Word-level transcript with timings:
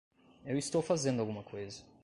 Eu 0.43 0.57
estou 0.57 0.81
fazendo 0.81 1.19
alguma 1.19 1.43
coisa. 1.43 1.83